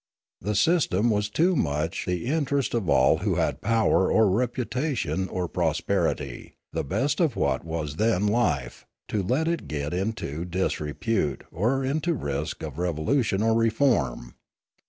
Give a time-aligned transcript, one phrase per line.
[0.39, 5.29] The system was too much the in terest of all who had power or reputation
[5.29, 10.99] or prosperity, the best of what was then life, to let it get into disre
[10.99, 14.33] pute, or into risk of revolution or reform.